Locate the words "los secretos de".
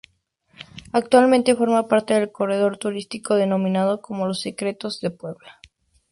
4.25-5.11